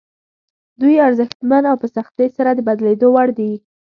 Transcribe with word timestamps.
دوی 0.81 0.95
ارزښتمن 1.07 1.63
او 1.71 1.75
په 1.81 1.87
سختۍ 1.95 2.27
سره 2.37 2.51
د 2.53 2.59
بدلېدو 2.67 3.07
وړ 3.15 3.27
دي. 3.39 3.51